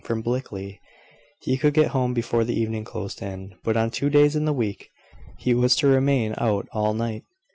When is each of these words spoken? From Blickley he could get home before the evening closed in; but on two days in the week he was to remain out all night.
From 0.03 0.23
Blickley 0.23 0.79
he 1.41 1.57
could 1.59 1.75
get 1.75 1.89
home 1.89 2.15
before 2.15 2.43
the 2.43 2.59
evening 2.59 2.83
closed 2.83 3.21
in; 3.21 3.53
but 3.63 3.77
on 3.77 3.91
two 3.91 4.09
days 4.09 4.35
in 4.35 4.45
the 4.45 4.51
week 4.51 4.89
he 5.37 5.53
was 5.53 5.75
to 5.75 5.85
remain 5.87 6.33
out 6.39 6.67
all 6.71 6.95
night. 6.95 7.23